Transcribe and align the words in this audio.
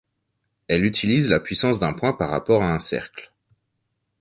Elle 0.67 0.83
utilise 0.85 1.29
la 1.29 1.39
puissance 1.39 1.77
d'un 1.77 1.93
point 1.93 2.13
par 2.13 2.31
rapport 2.31 2.63
à 2.63 2.73
un 2.73 2.79
cercle. 2.79 3.31